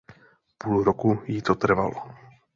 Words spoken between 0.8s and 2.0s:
roku jí to trvalo.